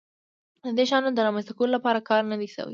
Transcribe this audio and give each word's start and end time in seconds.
د 0.63 0.65
دې 0.77 0.83
شیانو 0.89 1.09
د 1.15 1.19
رامنځته 1.27 1.53
کولو 1.57 1.73
لپاره 1.77 2.05
کار 2.09 2.21
نه 2.31 2.35
دی 2.41 2.47
شوی. 2.53 2.69